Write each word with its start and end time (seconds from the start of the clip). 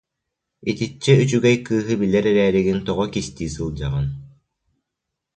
Итиччэ 0.71 1.13
үчүгэй 1.23 1.57
кыыһы 1.65 1.93
билэр 2.01 2.25
эрээригин 2.31 2.79
тоҕо 2.87 3.05
кистии 3.13 3.53
сылдьаҕын 3.55 4.07